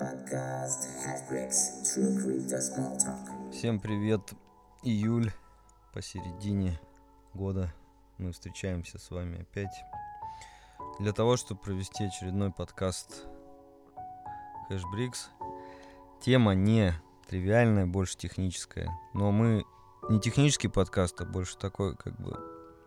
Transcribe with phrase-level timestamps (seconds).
[0.00, 3.52] Подкаст Hashbricks True Crypto Small Talk.
[3.52, 4.32] Всем привет!
[4.82, 5.30] Июль,
[5.92, 6.80] посередине
[7.34, 7.70] года
[8.16, 9.84] мы встречаемся с вами опять
[11.00, 13.26] для того, чтобы провести очередной подкаст
[14.70, 15.28] Hashbricks.
[16.22, 16.94] Тема не
[17.28, 19.66] тривиальная, больше техническая, но мы
[20.08, 22.38] не технический подкаст, а больше такой как бы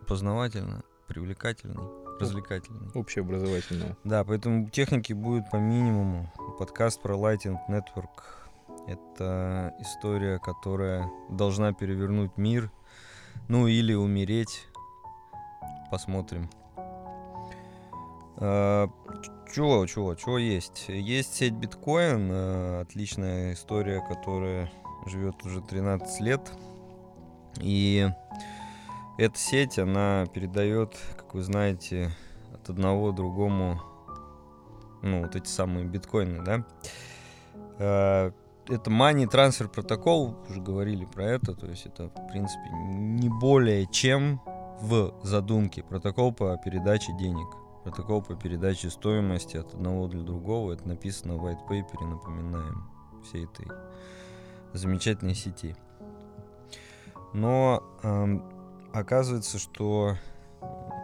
[0.08, 1.78] познавательно, привлекательный,
[2.20, 2.90] развлекательный.
[2.96, 3.98] Общеобразовательного.
[4.04, 6.34] Да, поэтому техники будет по минимуму.
[6.60, 8.22] Подкаст про Lighting Network—
[8.88, 12.72] это история, которая должна перевернуть мир,
[13.48, 14.68] ну или умереть.
[15.90, 16.48] Посмотрим.
[18.38, 20.86] Чего, чего, чего есть?
[20.90, 24.72] Есть сеть биткоин, а, отличная история, которая
[25.08, 26.52] живет уже 13 лет.
[27.62, 28.08] И
[29.18, 32.12] эта сеть, она передает, как вы знаете,
[32.54, 33.80] от одного другому,
[35.04, 36.66] ну, вот эти самые биткоины, да.
[37.78, 38.32] Э,
[38.70, 43.86] Это money transfer протокол, уже говорили про это, то есть это, в принципе, не более
[43.88, 44.42] чем
[44.82, 47.48] в задумке протокол по передаче денег,
[47.84, 52.90] протокол по передаче стоимости от одного для другого, это написано в white paper, напоминаем,
[53.24, 53.68] всей этой
[54.74, 55.76] замечательной сети.
[57.34, 58.44] Но эм,
[58.94, 60.16] оказывается, что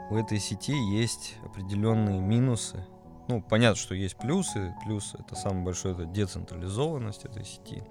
[0.10, 2.86] у этой сети есть определенные минусы.
[3.30, 4.74] Ну, понятно, что есть плюсы.
[4.84, 7.84] Плюс это самый большой, это децентрализованность этой сети.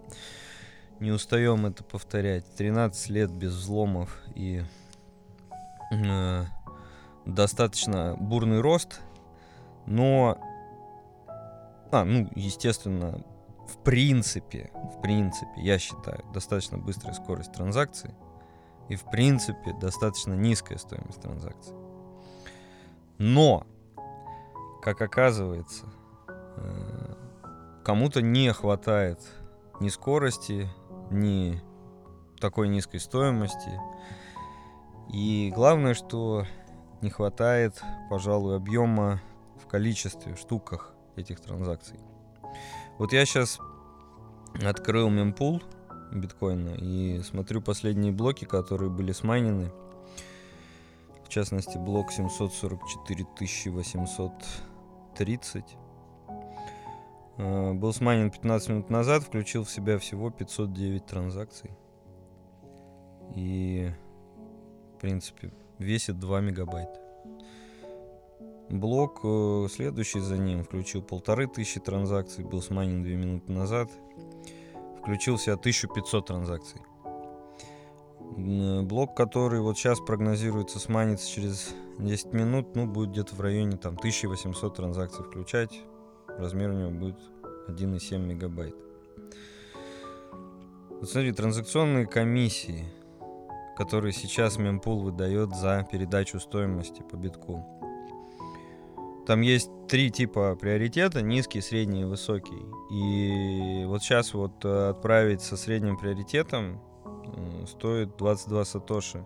[0.99, 2.45] Не устаем это повторять.
[2.57, 4.65] 13 лет без взломов и
[5.93, 6.45] э,
[7.25, 9.01] достаточно бурный рост.
[9.87, 10.39] Но,
[11.93, 13.25] а, ну, естественно,
[13.69, 18.11] в принципе, в принципе, я считаю, достаточно быстрая скорость транзакций
[18.89, 21.75] и в принципе достаточно низкая стоимость транзакций.
[23.19, 23.65] Но,
[24.95, 25.85] как оказывается,
[26.57, 27.15] э,
[27.85, 29.21] кому-то не хватает
[29.81, 30.67] ни скорости,
[31.11, 31.61] ни
[32.41, 33.79] такой низкой стоимости.
[35.13, 36.47] И главное, что
[37.03, 39.21] не хватает, пожалуй, объема
[39.63, 42.01] в количестве, в штуках этих транзакций.
[42.97, 43.59] Вот я сейчас
[44.65, 45.63] открыл мемпул
[46.13, 49.71] биткоина и смотрю последние блоки, которые были смайнены.
[51.27, 53.27] В частности, блок 744
[53.67, 54.33] 800
[55.19, 55.65] 30.
[57.39, 61.71] Э, был смайнен 15 минут назад, включил в себя всего 509 транзакций.
[63.35, 63.91] И,
[64.95, 67.01] в принципе, весит 2 мегабайта.
[68.71, 73.91] Блок, э, следующий за ним, включил полторы тысячи транзакций, был смайнен 2 минуты назад,
[75.01, 76.81] включил себя 1500 транзакций.
[78.37, 83.95] Блок, который вот сейчас прогнозируется сманиться через 10 минут, ну, будет где-то в районе там
[83.95, 85.81] 1800 транзакций включать.
[86.29, 87.19] Размер у него будет
[87.69, 88.75] 1,7 мегабайт.
[90.91, 92.85] Вот смотри, транзакционные комиссии,
[93.77, 97.65] которые сейчас мемпул выдает за передачу стоимости по битку.
[99.27, 102.65] Там есть три типа приоритета, низкий, средний и высокий.
[102.91, 106.81] И вот сейчас вот э, отправить со средним приоритетом
[107.67, 109.25] стоит 22 сатоши.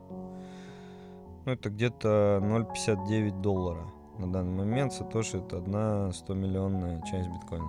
[1.45, 3.85] Ну, это где-то 0,59 доллара
[4.19, 4.93] на данный момент.
[4.93, 7.69] Сатоши это одна 100 миллионная часть биткоина.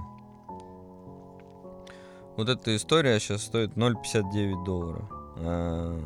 [2.37, 5.07] Вот эта история сейчас стоит 0,59 доллара.
[5.37, 5.99] А,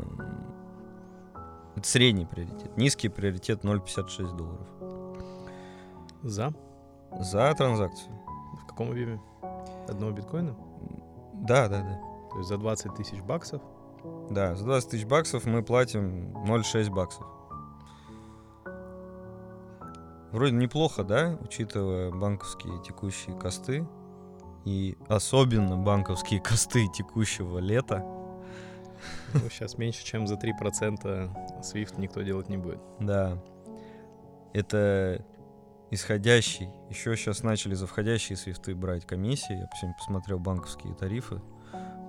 [1.75, 2.75] Это средний приоритет.
[2.77, 4.67] Низкий приоритет 0,56 долларов.
[6.23, 6.53] За?
[7.19, 8.13] За транзакцию.
[8.61, 9.21] В каком объеме?
[9.87, 10.55] Одного биткоина?
[11.33, 11.99] Да, да, да.
[12.31, 13.61] То есть за 20 тысяч баксов?
[14.29, 17.25] Да, за 20 тысяч баксов мы платим 0,6 баксов.
[20.31, 23.87] Вроде неплохо, да, учитывая банковские текущие косты.
[24.65, 28.05] И особенно банковские косты текущего лета.
[29.33, 32.79] Ну, сейчас меньше, чем за 3% Swift никто делать не будет.
[32.99, 33.41] Да.
[34.53, 35.25] Это
[35.89, 36.69] исходящий.
[36.89, 39.57] Еще сейчас начали за входящие свифты брать комиссии.
[39.57, 41.41] Я посмотрел банковские тарифы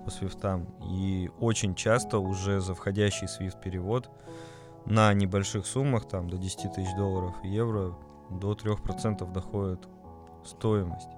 [0.09, 0.65] по свифтам.
[0.89, 4.09] И очень часто уже за входящий свифт перевод
[4.85, 7.95] на небольших суммах, там до 10 тысяч долларов и евро,
[8.29, 9.87] до 3% доходит
[10.43, 11.09] стоимость.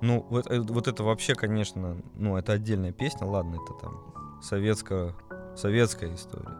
[0.00, 5.12] Ну, вот, э, вот это вообще, конечно, ну, это отдельная песня, ладно, это там советская,
[5.56, 6.56] советская история.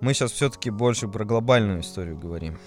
[0.00, 2.58] Мы сейчас все-таки больше про глобальную историю говорим.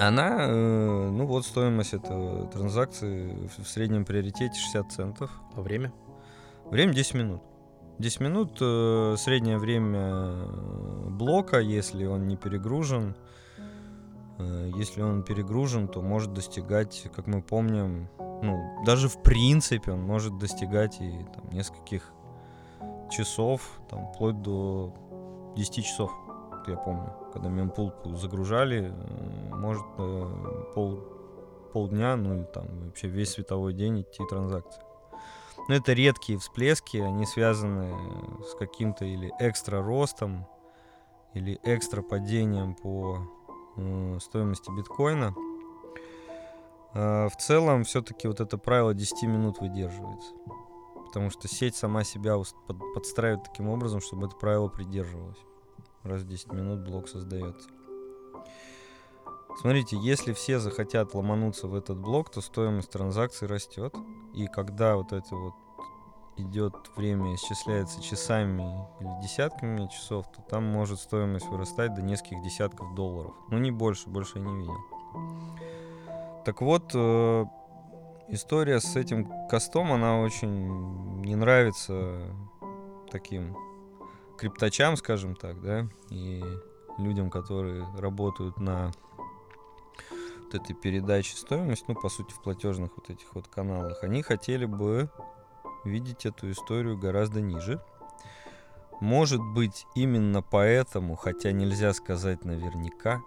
[0.00, 5.30] Она, э, ну вот стоимость этой транзакции в среднем приоритете 60 центов.
[5.56, 5.92] А время?
[6.66, 7.42] Время 10 минут.
[7.98, 13.16] 10 минут э, среднее время э, блока, если он не перегружен.
[14.38, 20.02] Э, Если он перегружен, то может достигать, как мы помним, ну, даже в принципе он
[20.02, 22.12] может достигать и там, нескольких
[23.10, 24.94] часов, там, вплоть до
[25.56, 26.12] 10 часов,
[26.70, 27.12] я помню.
[27.32, 31.00] Когда мемпул загружали, э, может э, пол,
[31.72, 34.82] полдня, ну или там вообще весь световой день идти транзакции.
[35.68, 37.94] Но это редкие всплески, они связаны
[38.42, 40.46] с каким-то или экстра ростом,
[41.34, 43.18] или экстра падением по
[43.76, 45.34] э, стоимости биткоина.
[46.94, 50.32] А, в целом, все-таки вот это правило 10 минут выдерживается.
[51.06, 52.36] Потому что сеть сама себя
[52.94, 55.38] подстраивает таким образом, чтобы это правило придерживалось.
[56.08, 57.68] Раз в 10 минут блок создается.
[59.60, 63.94] Смотрите, если все захотят ломануться в этот блок, то стоимость транзакций растет.
[64.32, 65.54] И когда вот это вот
[66.38, 72.94] идет время, исчисляется часами или десятками часов, то там может стоимость вырастать до нескольких десятков
[72.94, 73.34] долларов.
[73.50, 74.76] Ну не больше, больше я не видел.
[76.46, 77.44] Так вот, э,
[78.28, 82.34] история с этим костом, она очень не нравится
[83.10, 83.56] таким
[84.38, 86.42] крипточам, скажем так, да, и
[86.98, 88.92] людям, которые работают на
[90.44, 94.64] вот этой передаче стоимости, ну, по сути, в платежных вот этих вот каналах, они хотели
[94.64, 95.10] бы
[95.84, 97.82] видеть эту историю гораздо ниже.
[99.00, 103.22] Может быть, именно поэтому, хотя нельзя сказать наверняка,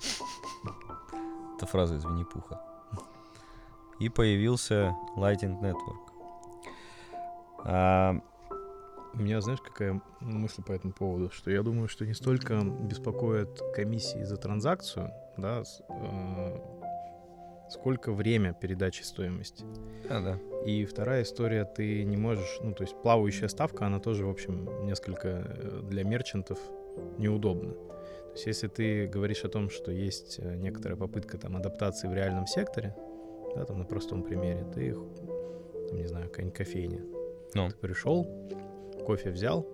[1.56, 2.62] это фраза из Винни-Пуха,
[3.98, 6.12] и появился Lighting Network.
[7.64, 8.16] А,
[9.14, 13.60] У меня, знаешь, какая мысль по этому поводу, что я думаю, что не столько беспокоят
[13.74, 16.58] комиссии за транзакцию, да, э,
[17.70, 19.64] сколько время передачи стоимости.
[20.08, 20.38] да, да.
[20.64, 24.86] И вторая история, ты не можешь, ну, то есть плавающая ставка, она тоже, в общем,
[24.86, 26.58] несколько э, для мерчантов
[27.18, 27.72] неудобна.
[27.72, 32.14] То есть если ты говоришь о том, что есть э, некоторая попытка там адаптации в
[32.14, 32.96] реальном секторе,
[33.54, 34.98] да, там на простом примере, ты, их,
[35.88, 37.02] там, не знаю, какая-нибудь кофейня.
[37.54, 37.68] Ну.
[37.68, 38.26] Ты пришел,
[39.04, 39.66] кофе взял,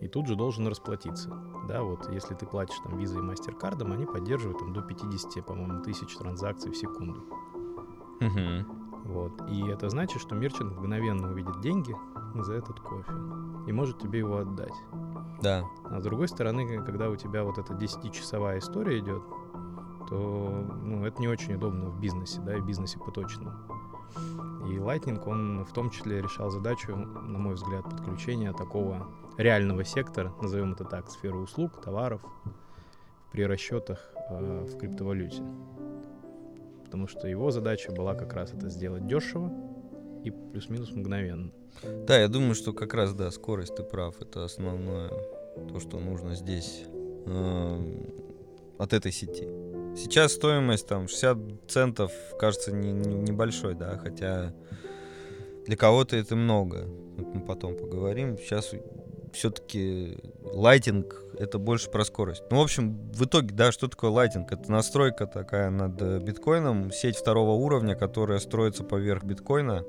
[0.00, 1.30] и тут же должен расплатиться.
[1.68, 5.82] Да, вот если ты платишь там визой и мастер-кардом, они поддерживают там до 50, по-моему,
[5.82, 7.24] тысяч транзакций в секунду.
[8.20, 9.02] Мгм.
[9.04, 9.32] Вот.
[9.50, 11.96] И это значит, что мерчант мгновенно увидит деньги
[12.34, 13.12] за этот кофе
[13.66, 14.74] и может тебе его отдать.
[15.42, 15.64] Да.
[15.84, 19.22] А с другой стороны, когда у тебя вот эта 10-часовая история идет,
[20.08, 23.52] то ну, это не очень удобно в бизнесе, да, и в бизнесе поточном.
[24.66, 29.06] И Lightning, он в том числе решал задачу, на мой взгляд, подключения такого
[29.36, 32.22] реального сектора, назовем это так, сферы услуг, товаров,
[33.32, 33.98] при расчетах
[34.30, 35.42] э, в криптовалюте.
[36.84, 39.52] Потому что его задача была как раз это сделать дешево
[40.24, 41.52] и плюс-минус мгновенно.
[42.06, 45.10] Да, я думаю, что как раз, да, скорость, ты прав, это основное,
[45.68, 46.84] то, что нужно здесь
[47.26, 48.14] эм,
[48.78, 49.48] от этой сети.
[49.96, 51.38] Сейчас стоимость там 60
[51.68, 54.52] центов кажется не, не- небольшой, да, хотя
[55.64, 56.84] для кого-то это много.
[57.16, 58.36] Вот мы потом поговорим.
[58.36, 58.72] Сейчас
[59.32, 62.42] все-таки лайтинг это больше про скорость.
[62.50, 64.52] Ну, в общем, в итоге, да, что такое лайтинг?
[64.52, 69.84] Это настройка такая над э, биткоином, сеть второго уровня, которая строится поверх биткоина,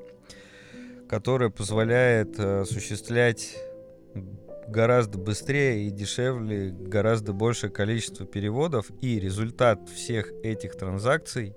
[1.10, 3.58] которая позволяет э, осуществлять
[4.68, 11.56] гораздо быстрее и дешевле гораздо большее количество переводов и результат всех этих транзакций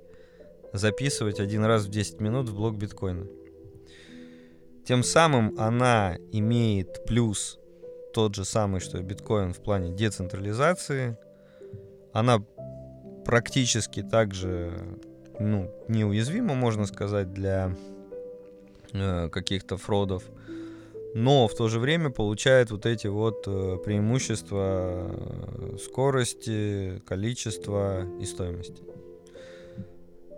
[0.73, 3.27] записывать один раз в 10 минут в блок биткоина.
[4.87, 7.59] Тем самым она имеет плюс
[8.15, 11.17] тот же самый, что и биткоин в плане децентрализации.
[12.13, 12.45] Она
[13.25, 14.99] практически также
[15.39, 17.77] ну, неуязвима, можно сказать, для
[18.93, 20.25] э, каких-то фродов
[21.15, 28.25] но в то же время получает вот эти вот э, преимущества э, скорости, количества и
[28.25, 28.83] стоимости.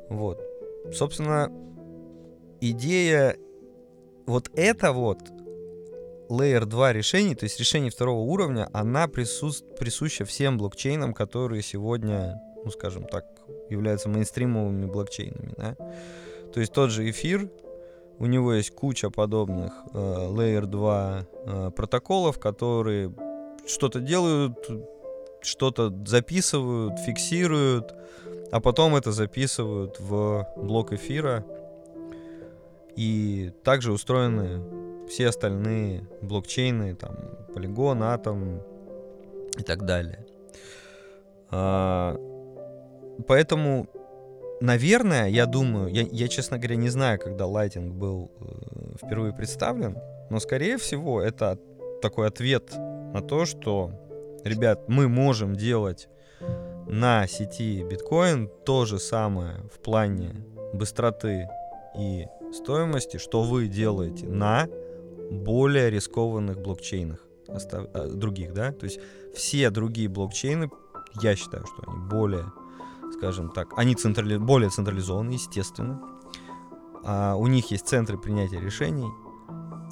[0.08, 0.40] Вот.
[0.92, 1.50] Собственно,
[2.60, 3.36] идея
[4.26, 5.18] вот это вот
[6.30, 12.40] Layer 2 решений, то есть решений второго уровня, она присус- присуща всем блокчейнам, которые сегодня,
[12.64, 13.24] ну скажем так,
[13.68, 15.52] являются мейнстримовыми блокчейнами.
[15.56, 15.76] Да?
[16.52, 17.50] То есть тот же эфир,
[18.22, 23.12] у него есть куча подобных э, Layer 2 э, протоколов, которые
[23.66, 24.56] что-то делают,
[25.40, 27.92] что-то записывают, фиксируют,
[28.52, 31.44] а потом это записывают в блок эфира.
[32.94, 37.16] И также устроены все остальные блокчейны, там,
[37.52, 38.62] Polygon, Atom
[39.58, 40.24] и так далее.
[41.50, 42.16] А,
[43.26, 43.88] поэтому
[44.62, 49.98] наверное, я думаю, я, я, честно говоря, не знаю, когда Lighting был э, впервые представлен,
[50.30, 51.58] но, скорее всего, это
[52.00, 53.90] такой ответ на то, что,
[54.44, 56.08] ребят, мы можем делать
[56.86, 61.48] на сети биткоин то же самое в плане быстроты
[61.98, 64.68] и стоимости, что вы делаете на
[65.30, 69.00] более рискованных блокчейнах а, других, да, то есть
[69.34, 70.70] все другие блокчейны,
[71.22, 72.46] я считаю, что они более,
[73.12, 76.00] скажем так, они централи- более централизованы, естественно,
[77.04, 79.10] а у них есть центры принятия решений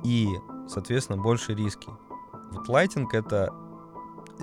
[0.04, 0.28] и,
[0.68, 1.88] соответственно, больше риски.
[2.52, 3.52] Вот Lightning это
[4.38, 4.42] э,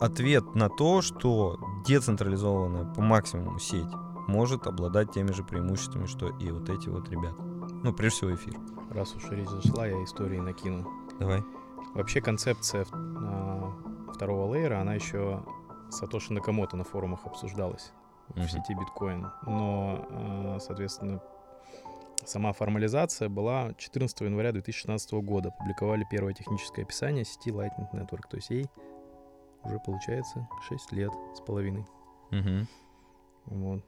[0.00, 3.90] ответ на то, что децентрализованная по максимуму сеть
[4.26, 7.42] может обладать теми же преимуществами, что и вот эти вот ребята.
[7.82, 8.54] Ну, прежде всего, эфир.
[8.90, 10.86] Раз уж речь зашла, я истории накину.
[11.18, 11.42] Давай.
[11.94, 13.72] Вообще концепция а,
[14.14, 15.42] второго лейера, она еще
[15.90, 17.92] Сатоши Накамото на форумах обсуждалась
[18.34, 18.46] Мгм.
[18.46, 19.30] в сети биткоин.
[19.46, 21.20] Но, а, соответственно,
[22.24, 25.50] сама формализация была 14 января 2016 года.
[25.58, 28.28] Публиковали первое техническое описание сети Lightning Network.
[28.30, 28.66] То есть ей
[29.64, 31.86] уже получается 6 лет с половиной.
[32.30, 32.66] Мгм.
[33.46, 33.84] Вот.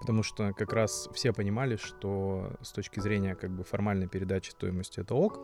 [0.00, 5.00] Потому что как раз все понимали, что с точки зрения как бы формальной передачи стоимости
[5.00, 5.40] это ок,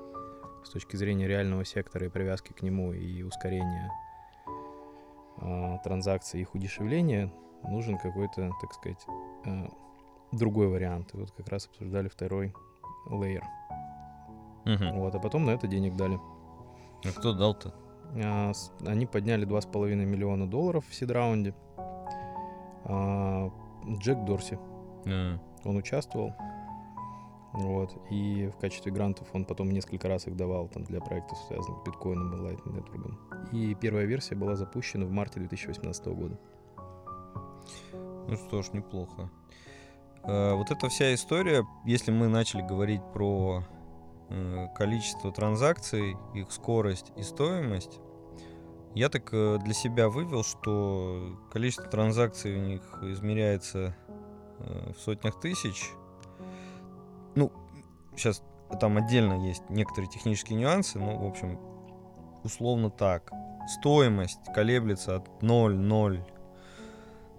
[0.64, 3.90] с точки зрения реального сектора и привязки к нему и ускорения
[5.38, 7.32] а, транзакций их удешевления
[7.68, 9.04] нужен какой-то, так сказать,
[9.46, 9.68] а,
[10.32, 11.14] другой вариант.
[11.14, 12.54] И вот как раз обсуждали второй
[13.06, 13.44] лейер.
[14.64, 14.98] Мгм.
[14.98, 16.18] Вот, а потом на это денег дали.
[17.04, 17.74] А кто дал-то?
[18.22, 18.52] А,
[18.86, 21.54] Они подняли 2,5 миллиона долларов в сид-раунде.
[22.84, 23.50] А,
[23.98, 24.58] Джек Дорси,
[25.06, 26.32] А, он участвовал.
[27.52, 27.96] Вот.
[28.10, 31.86] И в качестве грантов он потом несколько раз их давал там, для проектов, связанных с
[31.86, 33.52] биткоином и Lightning Network.
[33.52, 36.38] И первая версия была запущена в марте 2018 года.
[38.28, 39.30] Ну что ж, неплохо.
[40.22, 43.64] Э, Вот эта вся история, если мы начали говорить про
[44.30, 48.00] э, количество транзакций, их скорость и стоимость,
[48.94, 53.94] я так э, для себя вывел, что количество транзакций у них измеряется
[54.58, 55.90] э, в сотнях тысяч.
[57.34, 57.52] Ну,
[58.16, 58.42] сейчас
[58.80, 61.58] там отдельно есть некоторые технические нюансы, но, в общем,
[62.44, 63.32] условно так.
[63.80, 65.42] Стоимость колеблется от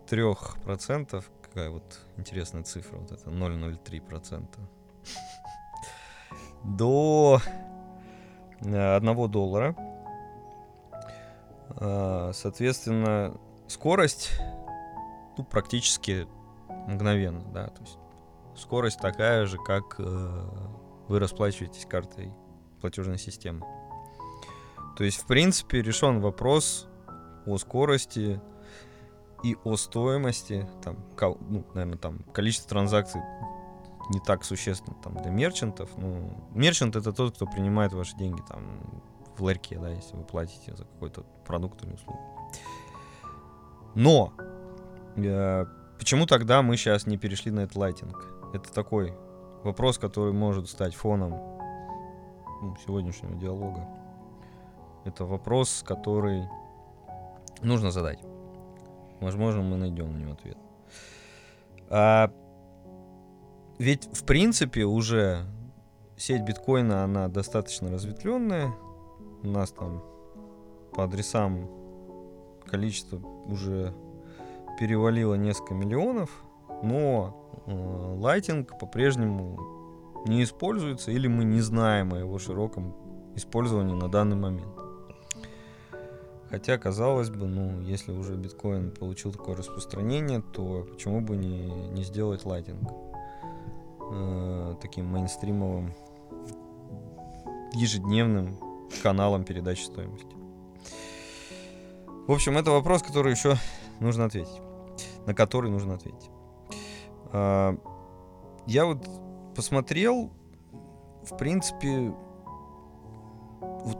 [0.05, 1.23] 0,03%.
[1.41, 4.47] Какая вот интересная цифра, вот это 0,03%.
[6.63, 7.39] До
[8.61, 9.75] э, 1 доллара.
[11.77, 14.31] А, Соответственно, скорость
[15.37, 16.27] ну, практически
[16.87, 17.97] мгновенно, да, то есть
[18.55, 20.45] скорость такая же, как э,
[21.07, 22.31] вы расплачиваетесь картой
[22.79, 23.65] платежной системы.
[24.97, 26.87] То есть, в принципе, решен вопрос
[27.45, 28.39] о скорости
[29.45, 33.21] и о стоимости, там, ко- ну, наверное, там количество транзакций
[34.09, 35.91] не так существенно там для мерчантов.
[35.97, 38.63] Ну, мерчант это тот, кто принимает ваши деньги там
[39.37, 42.19] в ларьке, да, если вы платите за какой-то продукт или услугу.
[43.93, 44.33] Но
[45.15, 45.65] э,
[45.99, 48.25] почему тогда мы сейчас не перешли на этот лайтинг?
[48.51, 49.15] Это такой
[49.63, 51.31] вопрос, который может стать фоном
[52.63, 53.87] ну, сегодняшнего диалога.
[55.03, 56.49] Это вопрос, который
[57.61, 58.19] нужно задать.
[59.25, 60.55] Возможно, мы найдем на него ответ.
[61.89, 62.31] А,
[63.79, 65.47] ведь, в принципе, уже
[66.15, 68.71] сеть биткоина, она достаточно разветвленная.
[69.41, 70.03] У нас там
[70.93, 71.67] по адресам
[72.67, 73.17] количество
[73.47, 73.95] уже
[74.79, 76.29] перевалило несколько миллионов,
[76.83, 77.71] но э,
[78.19, 82.95] лайтинг по-прежнему не используется или мы не знаем о его широком
[83.35, 84.84] использовании на данный момент.
[86.49, 92.03] Хотя, казалось бы, ну, если уже биткоин получил такое распространение, то почему бы не, не
[92.03, 92.91] сделать лайтинг
[94.11, 95.93] э, таким мейнстримовым
[97.73, 98.57] ежедневным
[99.01, 100.35] каналом передачи стоимости.
[102.27, 103.55] В общем, это вопрос, который еще
[103.99, 104.61] нужно ответить.
[105.25, 106.29] На который нужно ответить.
[107.31, 107.77] А,
[108.65, 109.07] Я вот
[109.55, 110.31] посмотрел,
[111.23, 112.13] в принципе,
[113.61, 113.97] вот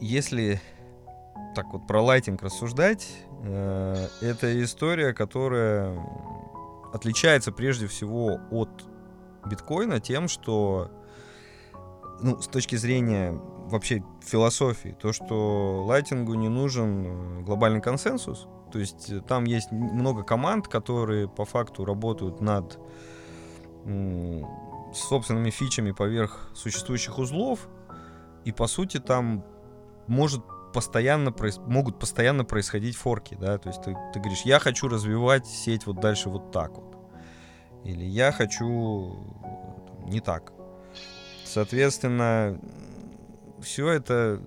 [0.00, 0.60] если
[1.54, 3.08] так вот про лайтинг рассуждать,
[3.42, 5.98] э, это история, которая
[6.92, 8.68] отличается прежде всего от
[9.46, 10.90] биткоина тем, что
[12.20, 13.32] ну, с точки зрения
[13.66, 18.46] вообще философии, то, что лайтингу не нужен э, глобальный консенсус.
[18.72, 22.78] То есть э, там есть много команд, которые по факту работают над
[24.92, 27.68] собственными фичами поверх существующих узлов.
[28.44, 29.44] И по сути там
[30.06, 34.88] может постоянно проис- могут постоянно происходить форки, да, то есть ты, ты говоришь, я хочу
[34.88, 36.96] развивать сеть вот дальше вот так вот,
[37.84, 39.16] или я хочу
[39.86, 40.52] там, не так.
[41.44, 42.60] Соответственно,
[43.60, 44.40] все это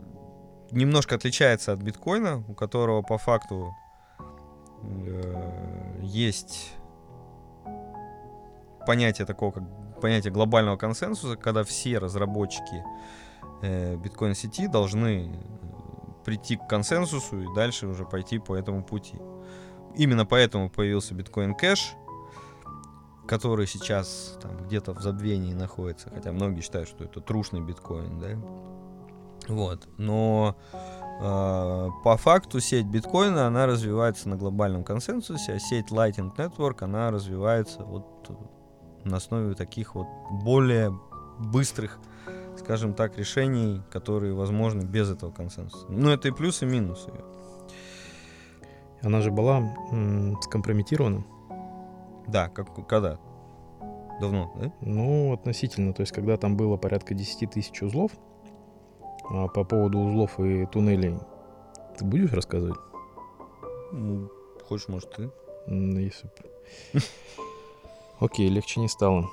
[0.72, 3.76] немножко отличается от биткоина, у которого по факту
[4.84, 6.74] э, есть
[8.86, 9.64] понятие такого, как
[10.02, 12.84] понятие глобального консенсуса, когда все разработчики
[13.62, 15.40] э, биткоин-сети должны
[16.24, 19.18] прийти к консенсусу и дальше уже пойти по этому пути.
[19.96, 21.96] Именно поэтому появился биткоин кэш,
[23.28, 28.28] который сейчас там где-то в забвении находится, хотя многие считают, что это трушный биткоин, да.
[29.48, 36.36] Вот, но э, по факту сеть биткоина, она развивается на глобальном консенсусе, а сеть Lightning
[36.36, 38.30] Network, она развивается вот
[39.04, 40.08] на основе таких вот
[40.44, 40.98] более
[41.40, 42.00] быстрых,
[42.64, 45.86] скажем так, решений, которые возможны без этого консенсуса.
[45.90, 47.12] Ну, это и плюсы, и минусы.
[49.02, 49.58] Она же была
[49.92, 51.26] м, скомпрометирована.
[52.28, 53.20] Да, как, когда?
[54.20, 54.72] Давно, да?
[54.82, 55.94] Ну, относительно.
[55.94, 58.12] То есть, когда там было порядка 10 тысяч узлов,
[59.30, 61.18] а по поводу узлов и туннелей,
[61.98, 62.78] ты будешь рассказывать?
[63.92, 64.30] Ну,
[64.68, 65.32] хочешь, может, ты?
[65.68, 66.30] Если...
[68.20, 69.28] Окей, легче не стало.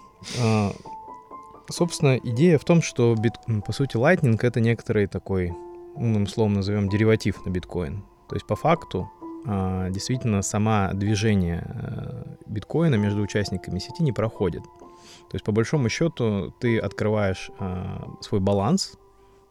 [1.70, 3.34] Собственно, идея в том, что, бит...
[3.66, 5.52] по сути, Lightning— это некоторый такой,
[5.94, 8.04] умным словом назовем, дериватив на биткоин.
[8.28, 9.10] То есть, по факту,
[9.46, 14.62] а, действительно, сама движение э, биткоина между участниками сети не проходит.
[14.62, 18.94] То есть, по большому счету, ты открываешь а, свой баланс,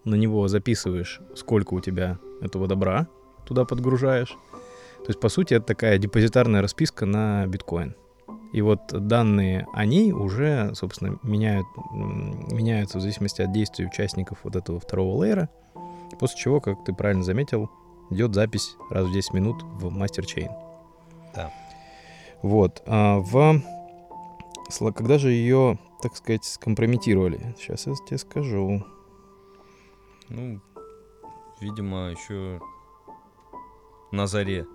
[0.03, 3.07] на него записываешь, сколько у тебя этого добра,
[3.45, 4.35] туда подгружаешь.
[4.99, 7.95] То есть, по сути, это такая депозитарная расписка на биткоин.
[8.53, 14.55] И вот данные о ней уже, собственно, меняют, меняются в зависимости от действий участников вот
[14.55, 15.49] этого второго лейера,
[16.19, 17.69] после чего, как ты правильно заметил,
[18.09, 20.49] идет запись раз в 10 минут в мастер-чейн.
[21.35, 21.51] Да.
[22.41, 22.81] Вот.
[22.85, 23.61] А в...
[24.95, 27.55] Когда же ее, так сказать, скомпрометировали?
[27.57, 28.83] Сейчас я тебе скажу.
[30.29, 30.59] Ну,
[31.59, 32.59] видимо, еще
[34.11, 34.65] на заре.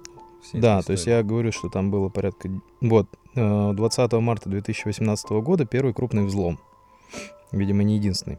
[0.52, 2.50] Да, то есть я говорю, что там было порядка...
[2.80, 6.58] Вот, 20 марта 2018 года первый крупный взлом.
[7.50, 8.38] Видимо, не единственный.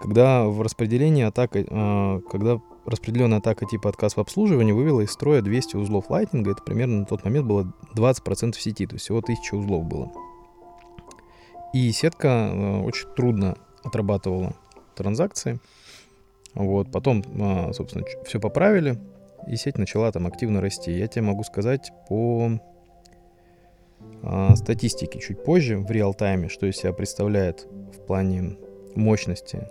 [0.00, 1.60] Когда в распределении атака...
[1.60, 6.62] э, Когда распределенная атака типа отказ в обслуживании вывела из строя 200 узлов лайтнинга, это
[6.62, 10.10] примерно на тот момент было 20% сети, то есть всего 1000 узлов было.
[11.74, 14.54] И сетка э, очень трудно отрабатывала
[14.94, 15.58] транзакции.
[16.54, 17.22] Вот, потом,
[17.72, 18.98] собственно, все поправили,
[19.46, 20.90] и сеть начала там активно расти.
[20.90, 22.58] Я тебе могу сказать по
[24.22, 28.58] а, статистике чуть позже, в реал-тайме, что из себя представляет в плане
[28.94, 29.68] мощности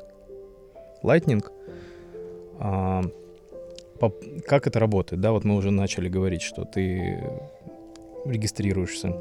[1.04, 1.44] Lightning.
[2.60, 3.04] А,
[4.00, 4.14] по-
[4.46, 5.22] как это работает?
[5.22, 7.24] Да, вот мы уже начали говорить, что ты
[8.26, 9.16] регистрируешься,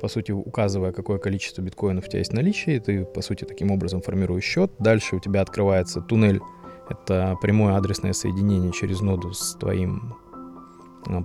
[0.00, 3.70] по сути, указывая, какое количество биткоинов у тебя есть в наличии, ты, по сути, таким
[3.70, 4.72] образом формируешь счет.
[4.78, 6.40] Дальше у тебя открывается туннель
[6.88, 10.16] это прямое адресное соединение через ноду с твоим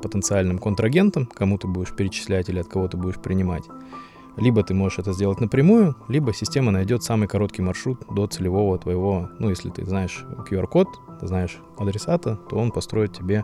[0.01, 3.63] потенциальным контрагентом, кому ты будешь перечислять или от кого ты будешь принимать.
[4.37, 9.29] Либо ты можешь это сделать напрямую, либо система найдет самый короткий маршрут до целевого твоего,
[9.39, 10.87] ну, если ты знаешь QR-код,
[11.21, 13.43] знаешь адресата, то он построит тебе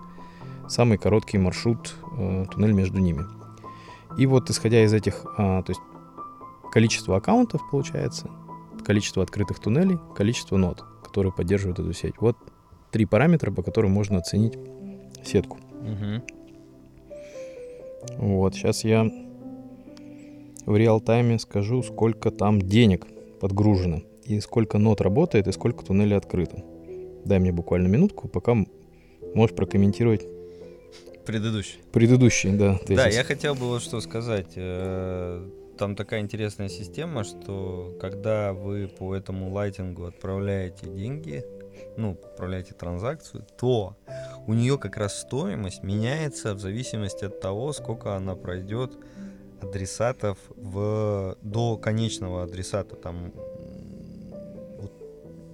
[0.67, 3.25] самый короткий маршрут, э, туннель между ними.
[4.17, 5.81] И вот исходя из этих, а, то есть
[6.71, 8.29] количество аккаунтов получается,
[8.85, 12.15] количество открытых туннелей, количество нод, которые поддерживают эту сеть.
[12.19, 12.37] Вот
[12.91, 14.57] три параметра, по которым можно оценить
[15.25, 15.59] сетку.
[15.85, 16.23] Мгм.
[18.17, 19.09] Вот, сейчас я
[20.65, 23.05] в реал-тайме скажу, сколько там денег
[23.39, 26.63] подгружено, и сколько нот работает, и сколько туннелей открыто.
[27.25, 28.55] Дай мне буквально минутку, пока
[29.33, 30.25] можешь прокомментировать
[31.25, 31.79] Предыдущий.
[31.91, 33.15] предыдущий, да, Да, тезис.
[33.15, 34.53] я хотел бы вот что сказать.
[34.55, 35.43] Э,
[35.77, 41.43] Там такая интересная система, что когда вы по этому лайтингу отправляете деньги,
[41.97, 43.95] ну, отправляете транзакцию, то
[44.47, 48.97] у нее как раз стоимость меняется в зависимости от того, сколько она пройдет
[49.61, 52.95] адресатов в, до конечного адресата.
[52.95, 53.31] Там,
[54.79, 54.91] вот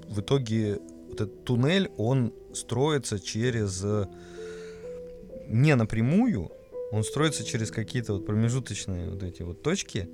[0.08, 4.08] в итоге вот этот туннель, он строится через э,
[5.48, 6.52] не напрямую,
[6.92, 10.10] он строится через какие-то вот промежуточные вот эти вот точки,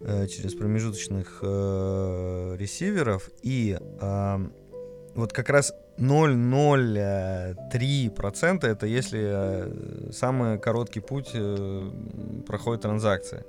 [0.00, 4.40] э, через промежуточных э, ресиверов, и а,
[5.14, 11.90] вот как раз 0,03% это если э, самый короткий путь э,
[12.46, 13.44] проходит транзакция.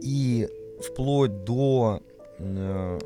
[0.00, 0.48] И
[0.82, 2.00] вплоть до,
[2.38, 2.98] э,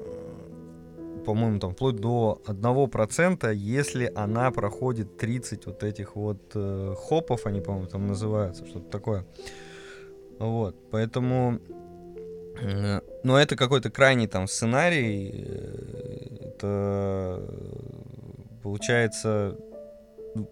[1.25, 6.57] по-моему, там вплоть до 1%, если она проходит 30 вот этих вот
[6.97, 9.25] хопов, они, по-моему, там называются, что-то такое.
[10.39, 11.61] Вот, поэтому...
[12.63, 15.45] э, Но это какой-то крайний там сценарий.
[15.47, 17.43] э, Это
[18.63, 19.57] получается...
[20.35, 20.51] ну,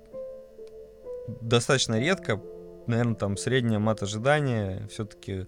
[1.40, 2.40] достаточно редко,
[2.86, 5.46] наверное, там средняя мат ожидания все-таки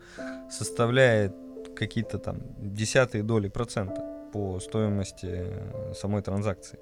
[0.50, 1.34] составляет
[1.76, 6.78] какие-то там десятые доли процента по стоимости э, самой транзакции.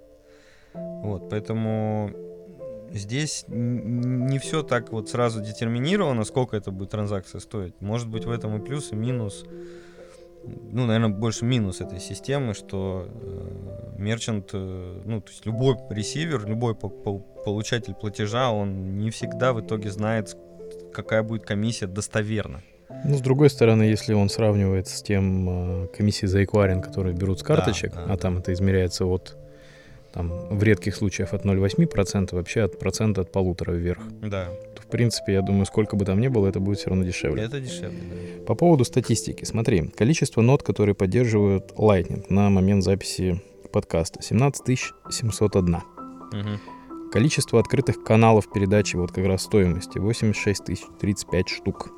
[0.74, 2.10] Вот, поэтому
[2.98, 7.74] здесь не все так вот сразу детерминировано, сколько это будет транзакция стоить.
[7.80, 9.44] Может быть в этом и плюс, и минус.
[10.46, 16.46] Ну, наверное, больше минус этой системы, что э, мерчант, э, ну, то есть любой ресивер,
[16.46, 20.36] любой по по получатель платежа, он не всегда в итоге знает,
[20.92, 22.62] какая будет комиссия достоверно.
[23.04, 27.40] Ну, с другой стороны, если он сравнивает с тем э, комиссией за эквайринг, которые берут
[27.40, 28.16] с карточек, да, да, а да.
[28.16, 29.36] там это измеряется от
[30.14, 34.00] там в редких случаях от 0,8%, вообще от процента от полутора вверх.
[34.22, 34.48] Да.
[34.76, 37.42] То, в принципе, я думаю, сколько бы там ни было, это будет все равно дешевле.
[37.42, 38.44] Это дешевле, да.
[38.46, 39.44] По поводу статистики.
[39.44, 44.22] Смотри, количество нот, которые поддерживают Lightning на момент записи подкаста.
[44.22, 44.78] 17
[45.10, 45.74] 701.
[45.74, 47.10] Угу.
[47.10, 51.90] Количество открытых каналов передачи, вот как раз стоимости, 86 тысяч 35 штук.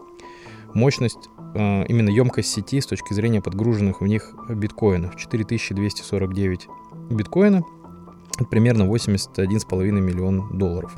[0.73, 6.67] Мощность, э, именно емкость сети с точки зрения подгруженных в них биткоинов, 4249
[7.11, 7.63] биткоина–
[8.45, 10.97] примерно 81,5 миллион долларов.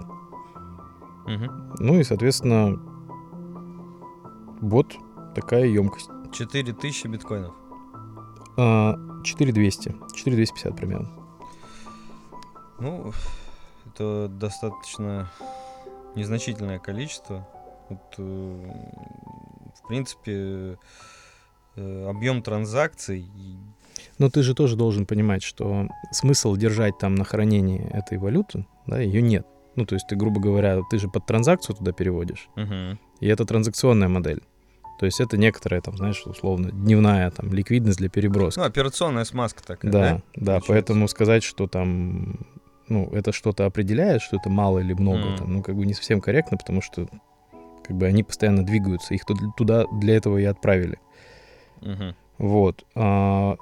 [1.27, 1.51] Угу.
[1.81, 2.79] Ну и, соответственно,
[4.61, 4.97] вот
[5.35, 6.11] такая емкость.
[6.33, 7.55] 4000 биткоинов?
[9.25, 9.89] 4200.
[9.91, 11.09] А, 4250 примерно.
[12.81, 13.13] Ну,
[13.87, 15.31] это достаточно
[16.15, 17.47] незначительное количество.
[17.89, 18.71] Вот, э,
[19.75, 20.79] в принципе,
[21.77, 23.31] э, объем транзакций
[24.19, 29.01] но ты же тоже должен понимать, что смысл держать там на хранении этой валюты, да,
[29.01, 29.47] ее нет.
[29.77, 32.99] Ну, то есть ты, грубо говоря, ты же под транзакцию туда переводишь, угу.
[33.21, 34.43] и это транзакционная модель.
[34.99, 38.59] То есть это некоторая, там, знаешь, условно, дневная там ликвидность для переброски.
[38.59, 40.01] Ну, операционная смазка такая, да?
[40.01, 40.73] Да, да, Получается.
[40.73, 42.41] поэтому сказать, что там,
[42.89, 45.39] ну, это что-то определяет, что это мало или много, mm.
[45.39, 47.09] там, ну, как бы не совсем корректно, потому что,
[47.85, 49.23] как бы, они постоянно двигаются, их
[49.57, 50.99] туда для этого и отправили.
[51.83, 52.15] Угу.
[52.39, 52.85] Вот.
[52.97, 53.57] А,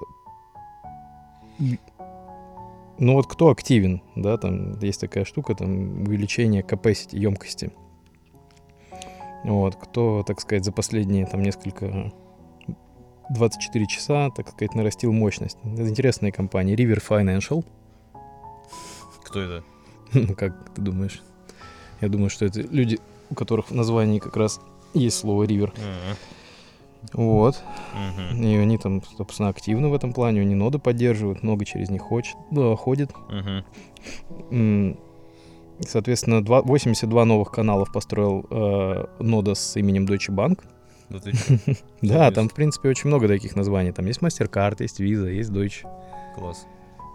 [2.98, 7.70] ну вот кто активен, да, там есть такая штука, там увеличение capacity, емкости.
[9.44, 12.12] Вот, кто, так сказать, за последние там несколько
[13.30, 15.58] 24 часа, так сказать, нарастил мощность.
[15.62, 17.64] Это интересная компания, River Financial.
[19.24, 19.64] Кто это?
[20.12, 21.20] Ну, как ты думаешь?
[22.00, 24.60] Я думаю, что это люди, у которых в названии как раз
[24.94, 25.74] есть слово River.
[25.74, 26.16] Uh-huh.
[27.12, 27.62] Вот.
[27.92, 28.42] Угу.
[28.42, 32.36] И они там, собственно, активны в этом плане, они ноды поддерживают, много через них хочет,
[32.50, 33.10] да, ходит.
[34.50, 34.96] Угу.
[35.80, 40.62] Соответственно, 2, 82 новых каналов построил э, нода с именем Deutsche Bank.
[42.02, 43.92] Да, там, в принципе, очень много таких названий.
[43.92, 45.86] Там есть MasterCard, есть Visa, есть Deutsche.
[46.34, 46.66] Класс.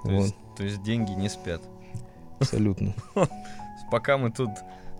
[0.03, 1.61] То есть деньги не спят.
[2.39, 2.93] Абсолютно.
[3.91, 4.49] Пока мы тут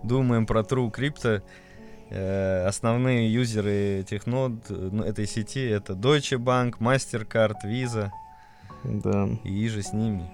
[0.02, 1.40] думаем про True Crypto, Э,
[2.12, 8.10] основные юзеры этих нод, ну, этой сети, это Deutsche Bank, MasterCard, Visa.
[8.84, 9.28] Да.
[9.44, 10.28] И же с ними.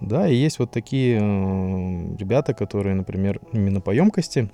[0.00, 4.50] Да, и есть вот такие э, ребята, которые, например, именно по емкости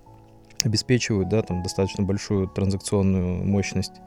[0.65, 4.01] обеспечивают, да, там достаточно большую транзакционную мощность.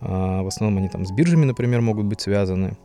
[0.00, 2.76] А, в основном они там с биржами, например, могут быть связаны.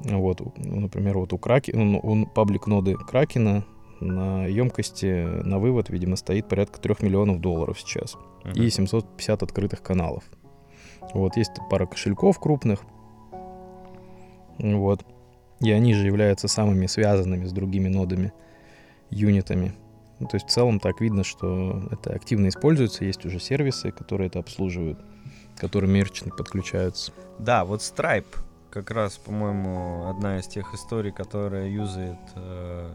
[0.00, 3.64] Вот, например, вот у Краки, ну, у паблик ноды Кракена
[4.00, 8.16] на емкости на вывод, видимо, стоит порядка 3 миллионов долларов сейчас.
[8.44, 8.64] Uh-huh.
[8.64, 10.24] И 750 открытых каналов.
[11.14, 12.80] Вот, есть пара кошельков крупных.
[14.58, 15.04] Вот.
[15.60, 18.32] И они же являются самыми связанными с другими нодами,
[19.10, 19.74] юнитами.
[20.18, 23.04] Ну, то есть в целом так видно, что это активно используется.
[23.04, 24.98] Есть уже сервисы, которые это обслуживают,
[25.56, 27.12] к которым мерчанты подключаются.
[27.38, 28.26] Да, вот Stripe
[28.70, 32.90] как раз, по-моему, одна из тех историй, которая юзает э,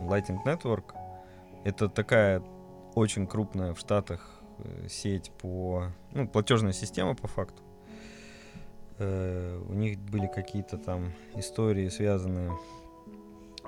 [0.00, 0.94] Lightning Network.
[1.64, 2.42] Это такая
[2.94, 5.86] очень крупная в Штатах э, сеть по...
[6.12, 7.62] Ну, платежная система по факту.
[8.98, 12.52] Э, у них были какие-то там истории, связанные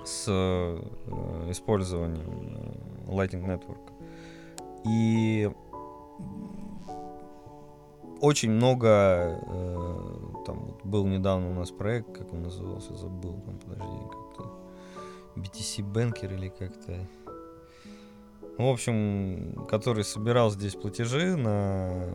[0.04, 3.92] с э, использованием Lightning Network.
[4.84, 5.50] И
[8.20, 9.38] очень много
[10.44, 13.96] там был недавно у нас проект, как он назывался, забыл, там, подожди,
[15.36, 17.06] BTC Banker или как-то.
[18.58, 22.08] В общем, который собирал здесь платежи на...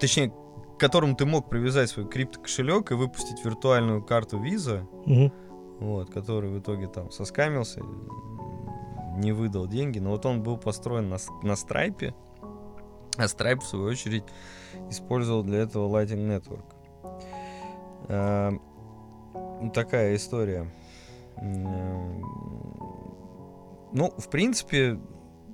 [0.00, 5.32] Точнее, к которому ты мог привязать свой криптокошелек и выпустить виртуальную карту Visa, угу.
[5.80, 7.82] вот, который в итоге там соскамился,
[9.16, 9.98] не выдал деньги.
[9.98, 12.14] Но вот он был построен на, на страйпе,
[13.16, 14.24] а Stripe, в свою очередь,
[14.90, 16.64] использовал для этого Lightning Network.
[19.72, 20.70] Такая история.
[23.92, 24.98] ну, в принципе,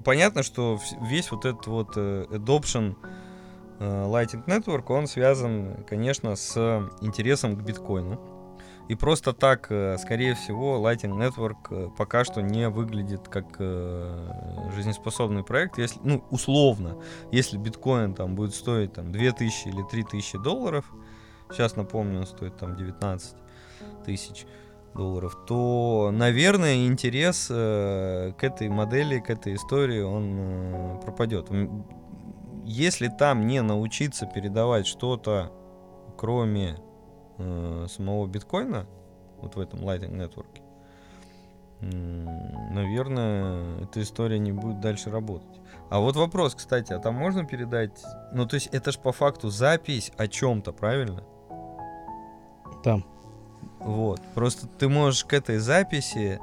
[0.04, 2.96] понятно, что весь вот этот вот э, adoption
[3.78, 6.56] э, Lighting Network, он связан, конечно, с
[7.00, 8.20] интересом к биткоину.
[8.88, 14.70] И просто так, э, скорее всего, Lighting Network э, пока что не выглядит как э,
[14.74, 15.78] жизнеспособный проект.
[15.78, 16.98] Если, ну, условно,
[17.30, 20.84] если биткоин там будет стоить там 2000 или 3000 долларов,
[21.50, 23.41] сейчас напомню, он стоит там 19
[24.04, 24.46] тысяч
[24.94, 31.48] долларов, то, наверное, интерес э, к этой модели, к этой истории, он э, пропадет.
[32.64, 35.52] Если там не научиться передавать что-то,
[36.16, 36.76] кроме
[37.38, 38.86] э, самого биткоина,
[39.40, 40.60] вот в этом Lightning Network,
[41.80, 45.60] наверное, эта история не будет дальше работать.
[45.90, 49.50] А вот вопрос, кстати, а там можно передать, ну то есть это же по факту
[49.50, 51.24] запись о чем-то, правильно?
[52.84, 53.04] Там.
[53.80, 54.20] Вот.
[54.34, 56.40] Просто ты можешь к этой записи,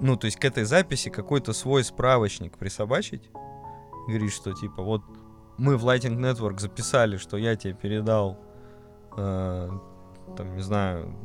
[0.00, 3.30] ну, то есть к этой записи какой-то свой справочник присобачить.
[4.06, 5.02] Говоришь, что типа вот
[5.56, 8.38] мы в Lighting Network записали, что я тебе передал,
[9.16, 9.70] э,
[10.36, 11.16] там, не знаю,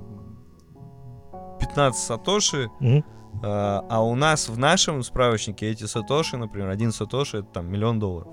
[1.59, 3.03] 15 сатоши, Мгм.
[3.43, 7.99] а, а у нас в нашем справочнике эти сатоши, например, один сатоши это там миллион
[7.99, 8.31] долларов.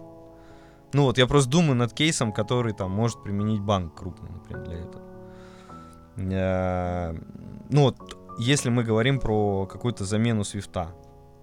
[0.92, 4.78] Ну вот, я просто думаю над кейсом, который там может применить банк крупный, например, для
[4.78, 5.02] этого.
[6.16, 7.14] Э,
[7.68, 7.96] Ну вот,
[8.38, 10.88] если мы говорим про какую-то замену свифта,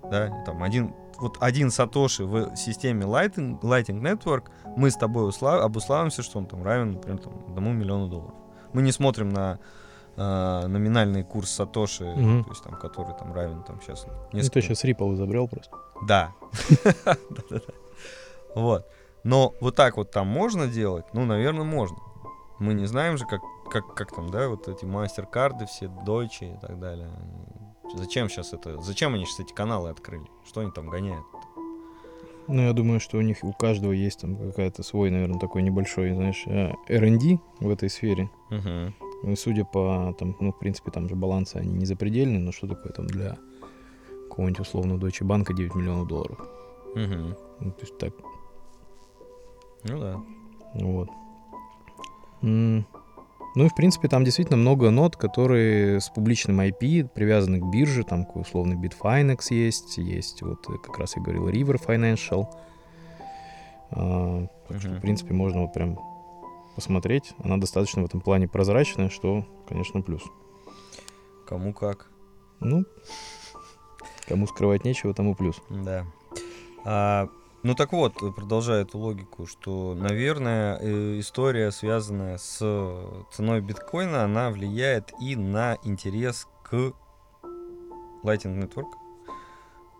[0.09, 4.43] да, там один, вот один сатоши в системе Lighting, Lighting Network,
[4.77, 8.33] мы с тобой усла- обуславимся, что он там равен, например, там, одному миллиону долларов.
[8.73, 9.59] Мы не смотрим на
[10.15, 12.43] э, номинальный курс сатоши, Мгм.
[12.43, 15.75] то есть там, который там равен там сейчас Ну, ты сейчас Ripple изобрел просто.
[16.07, 16.31] да.
[18.55, 18.85] Вот.
[19.23, 21.05] Но вот так вот там можно делать?
[21.13, 21.97] Ну, наверное, можно.
[22.59, 26.57] Мы не знаем же, как, как, как там, да, вот эти мастер-карды все, Deutsche и
[26.59, 27.09] так далее.
[27.95, 28.81] Зачем сейчас это?
[28.81, 30.25] Зачем они сейчас эти каналы открыли?
[30.45, 31.25] Что они там гоняют?
[32.47, 36.13] Ну, я думаю, что у них у каждого есть там какая-то свой, наверное, такой небольшой,
[36.13, 38.29] знаешь, э, R&D в этой сфере.
[38.49, 42.51] Ну, и судя по, там, ну, в принципе, там же балансы, они не запредельные, но
[42.51, 43.37] что такое там для
[44.29, 46.37] какого-нибудь условного Deutsche банка 9 миллионов долларов?
[46.95, 47.35] Мгм.
[47.61, 48.13] Ну, то есть так,
[49.85, 50.21] Ну да.
[50.75, 51.09] вот.
[52.41, 52.85] М,
[53.55, 58.03] Ну и, в принципе, там действительно много нот, которые с публичным IP привязаны к бирже,
[58.03, 62.47] там условный Bitfinex есть, есть вот э, как раз я говорил River Financial.
[63.91, 65.99] А, так что, в принципе, можно вот прям
[66.75, 67.33] посмотреть.
[67.43, 70.23] Она достаточно в этом плане прозрачная, что, конечно, плюс.
[71.47, 72.09] Кому как.
[72.59, 72.85] Ну,
[74.27, 75.61] кому скрывать нечего, тому плюс.
[75.69, 76.07] Да.
[76.85, 77.29] А,
[77.63, 82.57] ну так вот, продолжая эту логику, что, наверное, э, история, связанная с
[83.31, 86.93] ценой биткоина, она влияет и на интерес к
[88.23, 88.91] Lightning Network.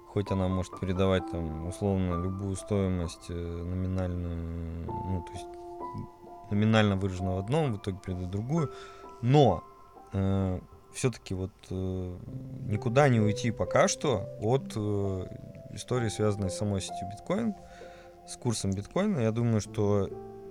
[0.08, 5.48] Хоть она может передавать там условно любую стоимость э, номинальную, ну то есть
[6.52, 8.72] номинально выражена в одном, в итоге передает другую.
[9.22, 9.64] Но
[10.94, 12.18] все-таки вот э,
[12.68, 15.26] никуда не уйти пока что от э,
[15.76, 17.56] истории, связанной с самой сетью биткоин,
[18.28, 19.20] с курсом биткоина.
[19.20, 20.10] Я думаю, что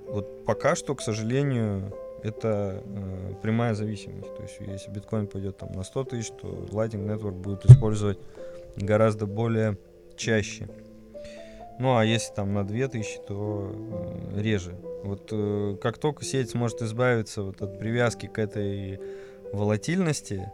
[0.09, 4.35] вот пока что, к сожалению, это э, прямая зависимость.
[4.37, 8.19] То есть, если биткоин пойдет там на 100 тысяч, то Lightning Network будет использовать
[8.77, 9.77] гораздо более
[10.17, 10.69] чаще.
[11.79, 13.73] Ну, а если там на 2000, то
[14.35, 14.77] э, реже.
[15.03, 19.01] Вот э, как только сеть сможет избавиться вот от привязки к этой
[19.53, 20.51] волатильности,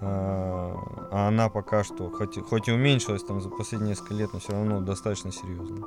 [0.00, 4.38] а, а она пока что, хоть, хоть и уменьшилась там за последние несколько лет, но
[4.38, 5.86] все равно достаточно серьезно,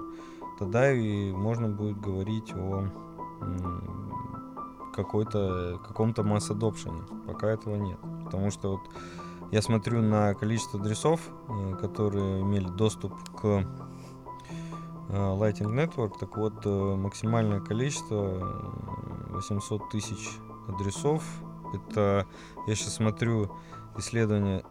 [0.60, 2.88] тогда и можно будет говорить о
[4.94, 7.02] какой-то каком-то масс адопшене.
[7.26, 7.98] Пока этого нет.
[8.26, 8.82] Потому что вот
[9.52, 13.66] я смотрю на количество адресов, э, которые имели доступ к э,
[15.10, 18.40] Lighting Network, так вот э, максимальное количество
[19.30, 20.30] э, 800 тысяч
[20.68, 21.24] адресов.
[21.74, 22.28] Это
[22.68, 23.52] я сейчас смотрю
[23.98, 24.64] исследование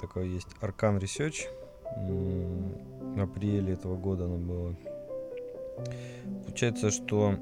[0.00, 1.46] такое есть Arcan Research
[1.96, 4.76] в апреле этого года оно было.
[6.46, 7.36] Получается, что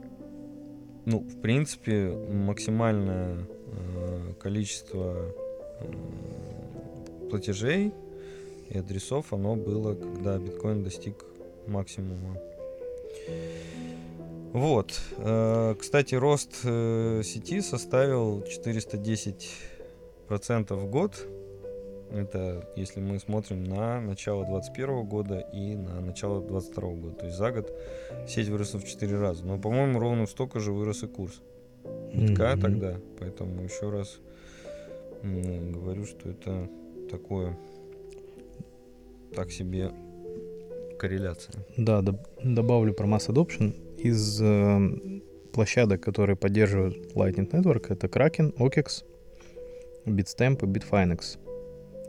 [1.05, 5.35] ну, в принципе, максимальное э, количество
[5.81, 7.93] э, платежей
[8.69, 11.25] и адресов, оно было, когда биткоин достиг
[11.67, 12.37] максимума.
[14.53, 15.01] Вот.
[15.17, 19.78] Э, кстати, рост э, сети составил 410%
[20.29, 21.27] в год.
[22.11, 27.15] Это если мы смотрим на начало 2021 года и на начало 2022 года.
[27.17, 27.73] То есть за год
[28.27, 29.45] сеть выросла в 4 раза.
[29.45, 31.43] Но, по-моему, ровно столько же вырос и курс
[32.15, 32.61] битка Мгм.
[32.63, 32.97] тогда.
[33.19, 34.21] Поэтому еще раз
[35.23, 36.69] м, говорю, что это
[37.11, 37.57] такое
[39.35, 39.91] так себе
[40.99, 41.55] корреляция.
[41.77, 43.75] Да, доб- добавлю про Mass Adoption.
[43.99, 45.21] Из э,
[45.53, 49.05] площадок, которые поддерживают Lightning Network, это Kraken, OKEX,
[50.07, 51.39] Bitstamp и Bitfinex.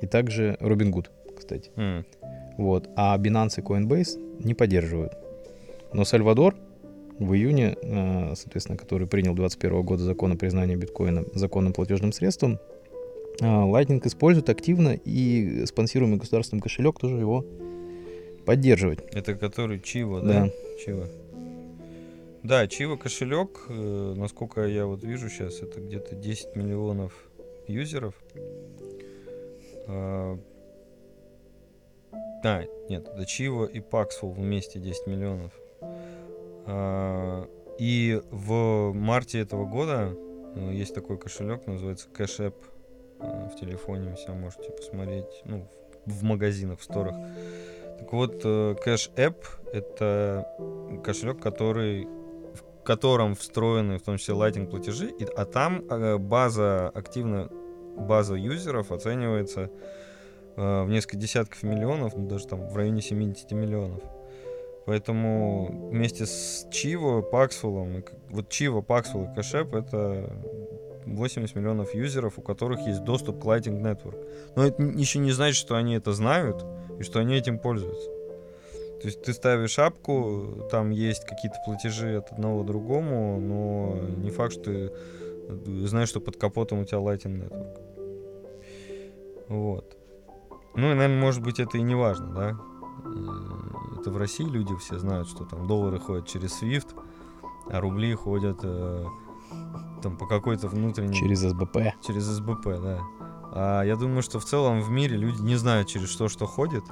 [0.02, 1.72] И также Robinhood, кстати.
[1.76, 2.06] М,
[2.58, 2.90] Вот.
[2.96, 5.14] А Binance и Coinbase не поддерживают.
[5.94, 6.56] Но Сальвадор
[7.20, 12.60] в июне, э, соответственно, который принял 2021 года закон о признании биткоина законным платежным средством,
[13.42, 17.46] э, Lightning использует активно, и спонсируемый государственным кошелек тоже его
[18.46, 19.00] поддерживать.
[19.14, 20.46] Это который Чива, да?
[20.46, 20.50] Да.
[20.84, 21.08] Чива.
[22.44, 27.14] Да, Чива кошелек, э, насколько я вот вижу сейчас, это где-то 10 миллионов
[27.70, 28.16] юзеров.
[29.88, 30.38] А,
[32.44, 35.52] а, нет, это Чива и Paxful вместе 10 миллионов.
[36.66, 37.48] А,
[37.80, 40.14] и в марте этого года
[40.56, 42.56] э, есть такой кошелек, называется Cash App.
[43.22, 45.66] Э, В телефоне вы себя можете посмотреть, ну,
[46.06, 47.16] в магазинах, в сторах.
[48.00, 50.46] Так вот, э, Cash App— это
[51.04, 52.08] кошелек, который
[52.90, 57.48] котором встроены в том числе лайтинг платежи, и- а там э, база активно
[57.96, 59.70] база юзеров оценивается
[60.58, 64.02] э, в несколько десятков миллионов, ну, даже там в районе 70 миллионов.
[64.88, 70.36] Поэтому вместе с Чиво, Паксфулом, вот Чиво, Паксфул и Кэшеп это
[71.06, 74.18] 80 миллионов юзеров, у которых есть доступ к Lighting Network.
[74.56, 76.66] Но это еще не значит, что они это знают
[77.00, 78.10] и что они этим пользуются.
[79.02, 84.30] То есть ты ставишь шапку, там есть какие-то платежи от одного к другому, но не
[84.30, 84.92] факт, что ты
[85.48, 87.80] э, знаешь, что под капотом у тебя Lighting Network.
[89.48, 89.98] Вот.
[90.76, 92.58] Ну и, наверное, может быть, это и не важно, да?
[93.06, 96.96] Э, Это в России люди все знают, что там доллары ходят через SWIFT,
[97.70, 99.06] а рубли ходят э,
[100.02, 101.14] там по какой-то внутренней...
[101.14, 101.78] Через СБП.
[102.06, 103.00] Через СБП, да.
[103.52, 106.84] А я думаю, что в целом в мире люди не знают, через что что ходит,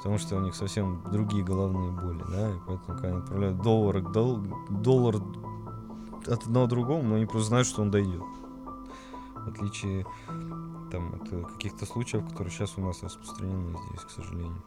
[0.00, 4.00] потому что у них совсем другие головные боли, да, и поэтому, когда они отправляют доллар,
[4.00, 5.16] дол- доллар
[6.26, 8.22] от одного другому, но они просто знают, что он дойдет.
[9.34, 10.06] В отличие
[10.90, 14.62] там, от э, каких-то случаев, которые сейчас у нас распространены здесь, к сожалению.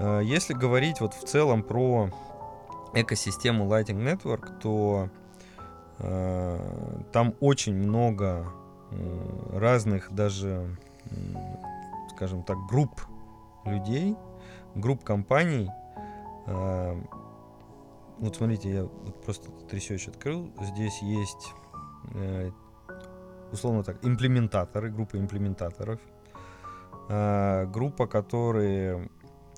[0.00, 2.10] А, Если говорить вот в целом про
[2.94, 5.08] экосистему Lighting Network, то
[6.00, 8.46] э, там очень много
[8.90, 10.76] э, разных даже,
[11.10, 11.38] м,
[12.16, 13.00] скажем так, групп
[13.66, 14.16] людей,
[14.74, 15.70] групп компаний.
[16.46, 17.00] Э,
[18.18, 20.48] Вот смотрите, я вот просто research открыл.
[20.60, 21.52] Здесь есть,
[22.14, 22.50] э,
[23.52, 25.98] условно так, имплементаторы, группа имплементаторов.
[27.08, 29.08] Э, Группа, которые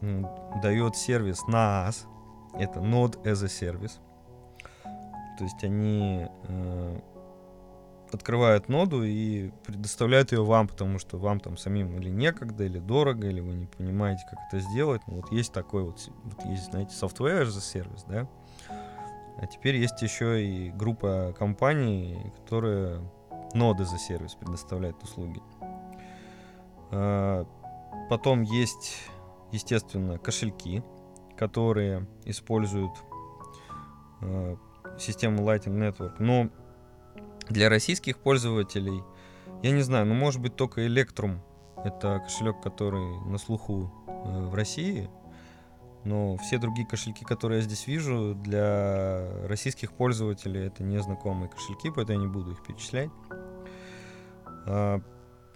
[0.00, 0.26] м,
[0.62, 2.06] дает сервис NAS.
[2.58, 4.00] Это Node as a Service.
[5.38, 7.00] То есть они э,
[8.12, 13.26] открывают ноду и предоставляют ее вам, потому что вам там самим или некогда, или дорого,
[13.28, 15.02] или вы не понимаете, как это сделать.
[15.06, 18.28] Ну, вот есть такой вот, вот есть, знаете, software a service, да.
[19.38, 23.02] А теперь есть еще и группа компаний, которые
[23.54, 25.42] ноды за сервис предоставляют услуги.
[26.90, 27.46] А,
[28.08, 28.98] Потом есть,
[29.50, 30.82] естественно, кошельки,
[31.36, 32.92] которые используют
[34.20, 34.56] э,
[34.98, 36.14] систему Lighting Network.
[36.20, 36.48] Но
[37.48, 39.02] для российских пользователей,
[39.62, 41.38] я не знаю, ну может быть только Electrum.
[41.84, 45.08] Это кошелек, который на слуху э, в России.
[46.04, 52.20] Но все другие кошельки, которые я здесь вижу, для российских пользователей это незнакомые кошельки, поэтому
[52.20, 53.10] я не буду их перечислять.
[54.66, 55.00] А,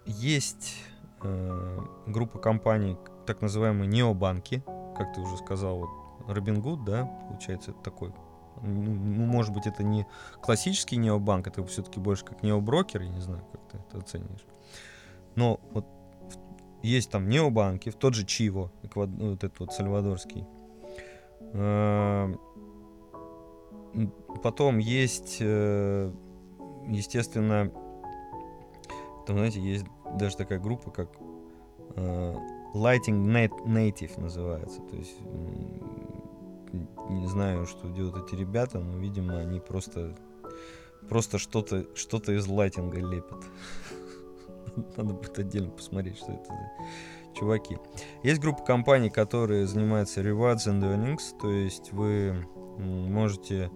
[0.06, 0.82] Есть
[1.22, 4.64] э, группа компаний, так называемые необанки,
[4.96, 5.90] как ты уже сказал, вот
[6.28, 8.12] Robinhood, да, получается, это такой,
[8.62, 10.06] ну, может быть, это не
[10.42, 14.44] классический необанк, это все-таки больше как необрокер, я не знаю, как ты это оцениваешь.
[15.36, 15.86] Но вот
[16.82, 20.46] есть там необанки, в тот же Чиво, ну, вот этот вот сальвадорский.
[21.52, 22.34] Э,
[23.94, 26.12] м, Потом есть, э,
[26.88, 27.70] естественно,
[29.26, 29.84] там, знаете, есть
[30.16, 31.10] даже такая группа, как
[31.96, 32.34] э,
[32.74, 34.80] Lighting Nat- Native называется.
[34.82, 35.18] То есть
[36.72, 40.16] не знаю, что делают эти ребята, но, видимо, они просто
[41.08, 43.44] просто что-то что-то из лайтинга лепят.
[44.96, 46.70] Надо будет отдельно посмотреть, что это за
[47.34, 47.78] чуваки.
[48.22, 52.46] Есть группа компаний, которые занимаются rewards and earnings, то есть вы
[52.78, 53.70] можете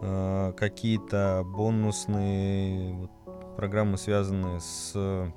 [0.00, 3.10] э, какие-то бонусные вот,
[3.56, 5.32] программы, связанные с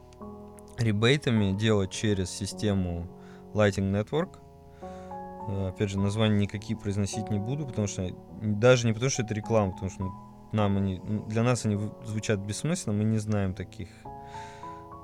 [0.78, 3.08] ребейтами, делать через систему
[3.54, 4.40] Lighting Network.
[5.48, 8.10] Э, Опять же, названия никакие произносить не буду, потому что
[8.42, 10.12] даже не потому, что это реклама, потому что
[10.52, 13.90] нам они, для нас они звучат бессмысленно, мы не знаем таких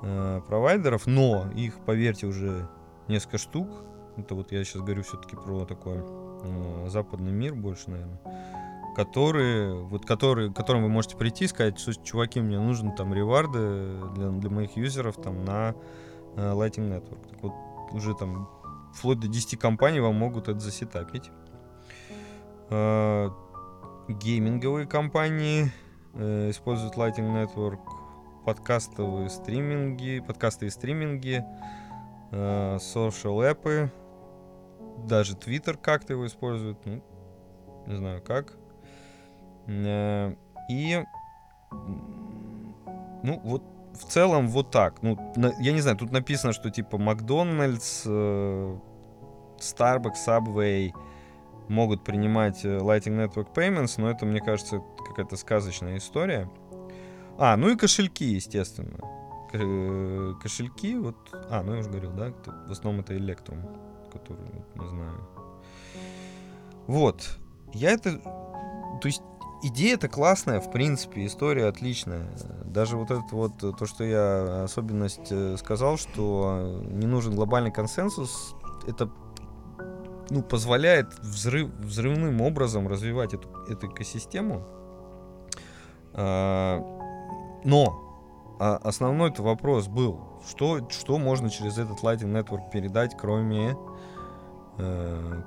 [0.02, 2.68] э, провайдеров, но их, поверьте, уже
[3.08, 3.68] несколько штук.
[4.16, 8.20] Это вот я сейчас говорю все-таки про такой э, западный мир больше, наверное.
[8.94, 13.96] Которые, вот которые, которым вы можете прийти и сказать, что, чуваки, мне нужны там реварды
[14.14, 15.74] для, для моих юзеров там на
[16.36, 17.28] э, Lighting Network.
[17.30, 17.52] Так вот,
[17.92, 18.48] уже там
[18.94, 21.30] вплоть до 10 компаний вам могут это засетапить.
[22.70, 23.30] Э,
[24.08, 25.72] гейминговые компании
[26.14, 27.80] э, используют Lighting Network,
[28.44, 31.44] подкастовые стриминги, подкасты и стриминги,
[32.30, 33.90] э, social эпы,
[35.06, 37.02] даже Twitter как-то его использует, ну,
[37.86, 38.56] не знаю как.
[39.66, 40.34] Э,
[40.68, 41.04] и,
[43.22, 43.62] ну, вот
[43.94, 45.02] в целом вот так.
[45.02, 48.78] Ну, на, я не знаю, тут написано, что типа Макдональдс, э,
[49.58, 50.92] Starbucks, Subway
[51.68, 56.50] могут принимать э, Lighting Network Payments, но это, мне кажется, какая-то сказочная история.
[57.38, 58.98] А, ну и кошельки, естественно.
[59.50, 61.16] К- кошельки, вот...
[61.50, 62.32] А, ну я уже говорил, да?
[62.68, 63.60] В основном это Electrum,
[64.12, 65.26] который, не знаю.
[66.86, 67.38] Вот.
[67.72, 68.18] Я это...
[69.00, 69.22] То есть
[69.62, 72.28] идея это классная, в принципе, история отличная.
[72.64, 77.70] Даже вот это вот, э, то, что я особенность э, сказал, что не нужен глобальный
[77.70, 78.54] консенсус,
[78.86, 79.10] это
[80.30, 84.64] ну, позволяет взрыв, взрывным образом развивать эту, эту экосистему.
[86.14, 86.80] А,
[87.64, 93.70] но а, основной -то вопрос был, что, что можно через этот Lighting Network передать, кроме,
[93.70, 93.74] э,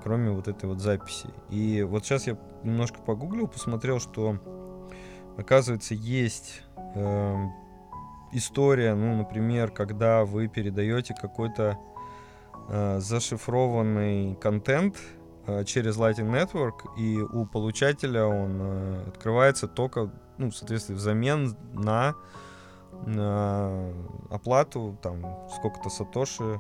[0.04, 1.30] кроме вот этой вот записи.
[1.50, 4.38] И вот сейчас я немножко погуглил, посмотрел, что
[5.38, 6.64] оказывается есть
[6.96, 7.36] э,
[8.32, 11.78] история, ну, например, когда вы передаете какой-то
[12.70, 14.98] э, зашифрованный контент
[15.48, 22.16] э, через Lighting Network, и у получателя он э, открывается только, ну, соответственно, взамен на,
[23.06, 23.92] на
[24.30, 26.60] оплату, там, сколько-то сатоши э,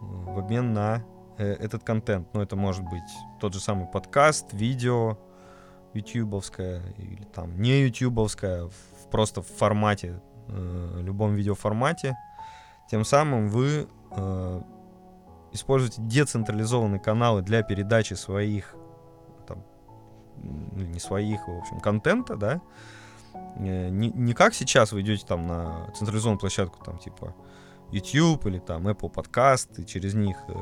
[0.00, 2.28] в обмен на э, этот контент.
[2.34, 3.10] Ну, это может быть
[3.40, 5.18] тот же самый подкаст, видео,
[5.94, 8.68] ютубовская или там не ютубовская,
[9.10, 12.16] просто в формате, э, любом видеоформате.
[12.90, 14.62] Тем самым вы э,
[15.52, 18.74] используете децентрализованные каналы для передачи своих,
[19.46, 19.64] там,
[20.36, 22.60] ну, не своих, в общем, контента, да,
[23.56, 27.34] Э, не, не как сейчас вы идете там на централизованную площадку, там, типа
[27.90, 30.54] YouTube или там Apple Podcast, и через них э,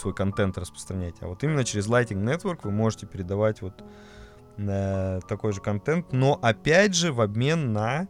[0.00, 3.84] свой контент распространяете, а вот именно через Lighting Network вы можете передавать вот
[4.56, 8.08] э, такой же контент, но опять же в обмен на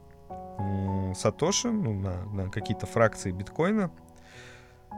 [0.59, 3.91] м, сатоши, ну, на, на какие-то фракции биткоина,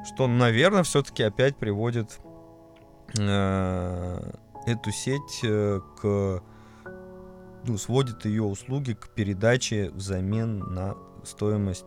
[0.04, 2.18] что, наверное, все-таки опять приводит
[3.18, 4.32] э,
[4.66, 6.42] эту сеть э, к
[7.64, 11.84] ну, сводит ее услуги к передаче взамен на стоимость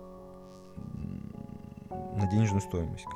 [2.15, 3.07] на денежную стоимость.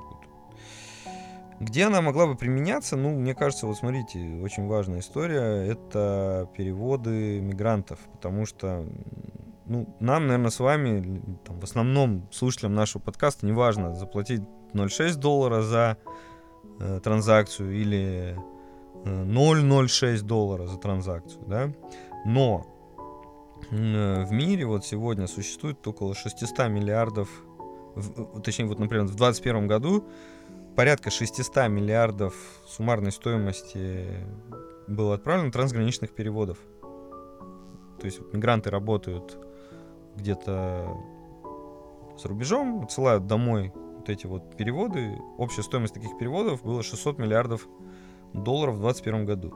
[1.60, 2.96] Где она могла бы применяться?
[2.96, 8.86] Ну, мне кажется, вот смотрите, очень важная история это переводы мигрантов, потому что
[9.66, 14.42] ну, нам, наверное, с вами, там, в основном слушателям нашего подкаста, неважно, заплатить
[14.74, 15.98] 0,6 доллара за
[16.80, 18.38] э, транзакцию или
[19.04, 21.74] э, 0,06 доллара за транзакцию, да,
[22.24, 22.66] но
[23.72, 27.30] э, в мире вот сегодня существует около 600 миллиардов,
[27.96, 30.06] в- э, точнее, вот, например, в 2021 году
[30.78, 32.36] порядка 600 миллиардов
[32.68, 34.06] суммарной стоимости
[34.88, 36.60] было отправлено трансграничных переводов.
[38.00, 39.40] То есть вот мигранты работают
[40.16, 40.96] где-то
[42.22, 45.18] за рубежом, отсылают домой вот эти вот переводы.
[45.40, 47.68] Общая стоимость таких переводов была 600 миллиардов
[48.34, 49.56] долларов в 2021 году.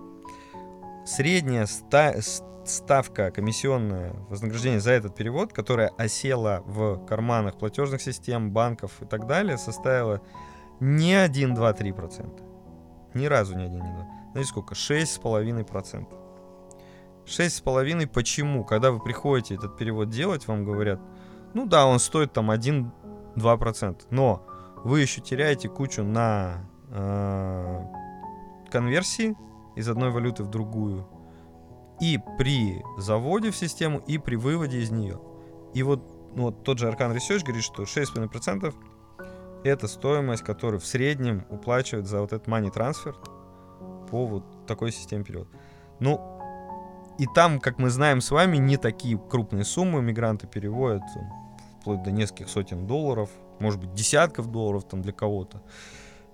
[1.05, 2.15] Средняя ста-
[2.65, 9.27] ставка комиссионная вознаграждение за этот перевод, которая осела в карманах платежных систем, банков и так
[9.27, 10.19] далее, составила
[10.81, 12.43] не 1, 2, 3 процента.
[13.13, 14.07] Ни разу не 1, не 2.
[14.33, 14.73] Знаете сколько?
[14.73, 16.07] 6,5%.
[17.25, 18.65] 6,5% почему?
[18.65, 20.99] Когда вы приходите этот перевод делать, вам говорят,
[21.53, 24.45] ну да, он стоит там 1-2%, но
[24.83, 27.85] вы еще теряете кучу на э,
[28.71, 29.35] конверсии
[29.75, 31.07] из одной валюты в другую,
[31.99, 35.21] и при заводе в систему, и при выводе из нее.
[35.75, 36.01] И вот,
[36.35, 38.73] ну, вот тот же Arcan Research говорит, что 6,5%
[39.63, 43.15] это стоимость, которую в среднем уплачивают за вот этот money transfer
[44.09, 45.49] по вот такой системе перевода.
[45.99, 46.19] Ну,
[47.17, 51.03] и там, как мы знаем с вами, не такие крупные суммы мигранты переводят,
[51.79, 55.61] вплоть до нескольких сотен долларов, может быть, десятков долларов там для кого-то,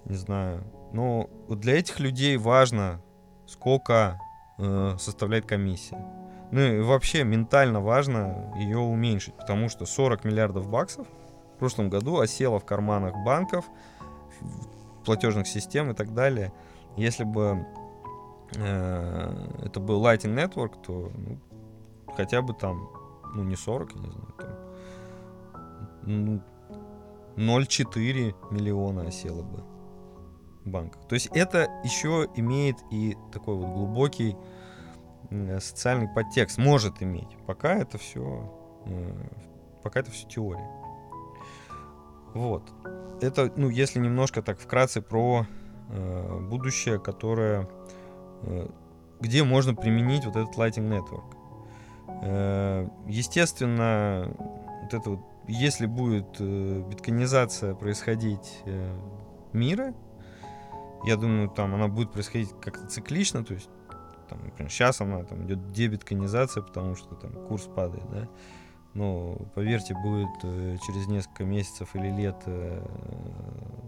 [0.06, 0.64] не знаю.
[0.94, 3.02] Но для этих людей важно,
[3.46, 4.20] сколько
[4.58, 5.98] э, составляет комиссия.
[6.52, 11.08] Ну и вообще ментально важно ее уменьшить, потому что 40 миллиардов баксов
[11.58, 13.66] в прошлом году осело в карманах банков
[15.04, 16.54] платежных систем и так далее.
[16.98, 17.66] Если бы
[18.56, 21.40] э, это был Lightning Network, то ну,
[22.16, 22.90] хотя бы там,
[23.34, 24.50] ну не 40, я не знаю, там,
[26.04, 26.42] ну,
[27.38, 29.64] 0,4 миллиона осело бы
[30.64, 31.08] в банках.
[31.08, 34.38] То есть это еще имеет и такой вот глубокий
[35.32, 37.36] э, социальный подтекст, может иметь.
[37.48, 38.54] Пока это все,
[38.86, 39.30] э,
[39.82, 40.87] пока это все теория.
[42.34, 42.64] Вот.
[43.22, 45.46] Это, ну, если немножко так вкратце про
[45.90, 47.68] э, будущее, которое,
[48.44, 48.70] э,
[49.20, 51.36] где можно применить вот этот Lighting Network.
[52.22, 54.34] Э, естественно,
[54.84, 58.96] вот это вот, если будет э, битконизация происходить э,
[59.54, 59.94] мира,
[61.06, 63.70] я думаю, там она будет происходить как-то циклично, то есть
[64.30, 68.28] там, например, сейчас она там идет дебитконизация, потому что там курс падает, да.
[68.98, 72.84] Но поверьте, будет э, через несколько месяцев или лет э,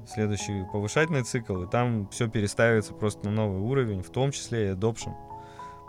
[0.08, 4.74] следующий повышательный цикл, и там все переставится просто на новый уровень, в том числе и
[4.76, 5.16] adoption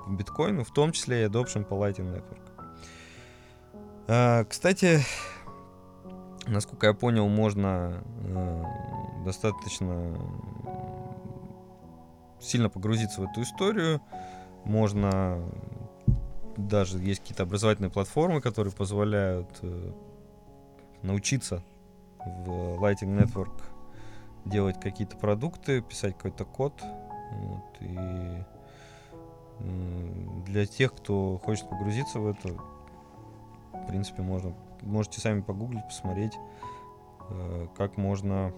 [0.06, 2.40] по биткоину, в том числе и adoption по Lightning Network.
[4.08, 5.00] А, кстати,
[6.46, 8.64] насколько я понял, можно э,
[9.26, 10.16] достаточно
[12.40, 14.00] сильно погрузиться в эту историю.
[14.64, 15.44] Можно
[16.68, 19.92] даже есть какие-то образовательные платформы, которые позволяют э,
[21.02, 21.62] научиться
[22.18, 23.52] в Lighting Network
[24.44, 26.82] делать какие-то продукты, писать какой-то код.
[27.32, 27.96] Вот, и
[29.60, 32.48] э, для тех, кто хочет погрузиться в это,
[33.72, 36.32] в принципе, можно можете сами погуглить, посмотреть,
[37.28, 38.52] э, как можно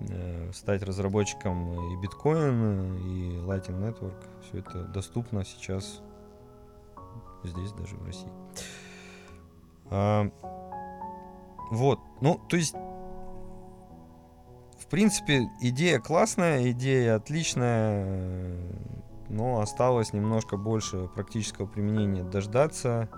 [0.00, 4.22] э, стать разработчиком и биткоин, и Lightning Network.
[4.42, 6.00] Все это доступно сейчас
[7.48, 8.30] здесь, даже в России.
[9.90, 10.28] А,
[11.70, 12.74] вот, ну, то есть,
[14.78, 18.58] в принципе, идея классная, идея отличная,
[19.28, 23.08] но осталось немножко больше практического применения дождаться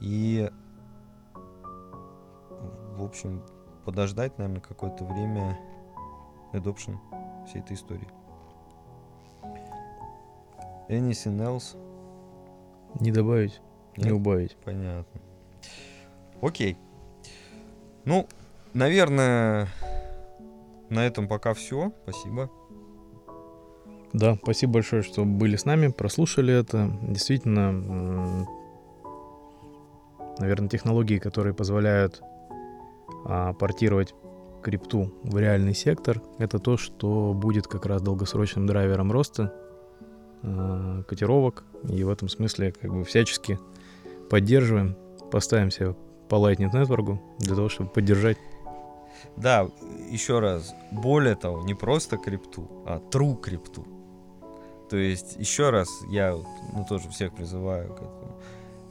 [0.00, 0.50] и,
[2.94, 3.42] в общем,
[3.84, 5.58] подождать, наверное, какое-то время
[6.52, 6.98] adoption
[7.46, 8.08] всей этой истории.
[10.88, 11.76] Anything else?
[13.00, 13.60] Не добавить,
[13.96, 14.12] не Нет?
[14.12, 14.56] убавить.
[14.64, 15.20] Понятно.
[16.40, 16.76] Окей.
[18.04, 18.26] Ну,
[18.72, 19.68] наверное,
[20.88, 21.92] на этом пока все.
[22.02, 22.50] Спасибо.
[24.12, 26.90] Да, спасибо большое, что были с нами, прослушали это.
[27.02, 28.46] Действительно,
[30.38, 32.22] наверное, технологии, которые позволяют
[33.26, 34.14] а, портировать
[34.62, 39.54] крипту в реальный сектор, это то, что будет как раз долгосрочным драйвером роста
[40.46, 41.64] а, котировок.
[41.88, 43.58] И в этом смысле как бы всячески
[44.30, 44.96] поддерживаем,
[45.30, 45.94] поставим себе
[46.28, 48.38] по Lightning Network для того, чтобы поддержать.
[49.36, 49.68] Да,
[50.10, 50.74] еще раз.
[50.92, 53.86] Более того, не просто крипту, а true крипту.
[54.88, 58.40] То есть, еще раз, я ну, тоже всех призываю к этому.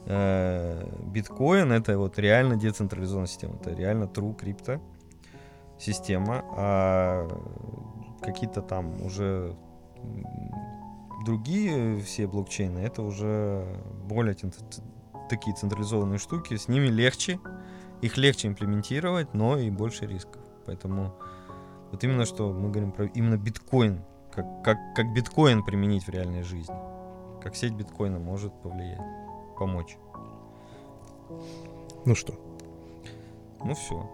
[0.06, 3.54] Э, Биткоин это вот реально децентрализованная система.
[3.54, 4.80] Это реально true крипто
[5.78, 6.44] система.
[6.56, 7.28] А
[8.22, 9.56] какие-то там уже
[11.24, 13.66] другие все блокчейны, это уже
[14.04, 14.34] более
[15.28, 16.56] такие централизованные штуки.
[16.56, 17.40] С ними легче,
[18.00, 20.42] их легче имплементировать, но и больше рисков.
[20.66, 21.14] Поэтому
[21.90, 24.02] вот именно что мы говорим про именно биткоин,
[24.32, 26.74] как, как, как биткоин применить в реальной жизни.
[27.42, 29.00] Как сеть биткоина может повлиять,
[29.58, 29.96] помочь.
[32.04, 32.34] Ну что,
[33.64, 34.08] Ну все.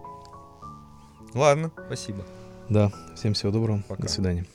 [1.34, 2.24] Ладно, спасибо.
[2.68, 4.02] да, всем всего доброго, Пока.
[4.02, 4.46] до свидания.